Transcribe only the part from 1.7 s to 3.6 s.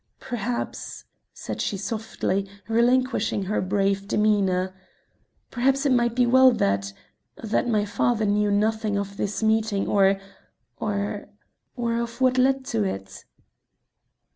softly, relinquishing